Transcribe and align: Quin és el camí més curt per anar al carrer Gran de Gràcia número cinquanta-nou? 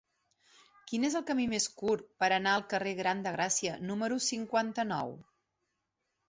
Quin 0.91 1.03
és 1.09 1.17
el 1.19 1.25
camí 1.27 1.43
més 1.51 1.67
curt 1.81 2.07
per 2.23 2.29
anar 2.37 2.55
al 2.61 2.65
carrer 2.71 2.95
Gran 3.01 3.21
de 3.27 3.35
Gràcia 3.37 3.77
número 3.91 4.19
cinquanta-nou? 4.31 5.15